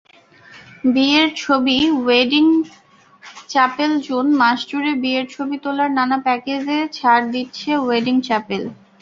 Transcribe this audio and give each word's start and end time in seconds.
বিয়ের 0.85 1.27
ছবিওয়েডিং 1.37 2.45
চ্যাপেলজুন 3.49 4.25
মাসজুড়ে 4.41 4.91
বিয়ের 5.01 5.25
ছবি 5.33 5.57
তোলার 5.63 5.89
নানা 5.97 6.17
প্যাকজে 6.25 6.57
ছাড় 6.97 7.25
দিচ্ছে 7.33 7.71
ওয়েডিং 7.77 8.15
চ্যাপেল। 8.27 8.63